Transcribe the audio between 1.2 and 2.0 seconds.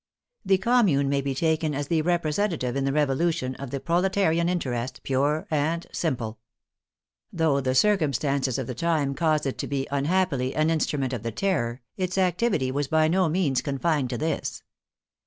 be taken as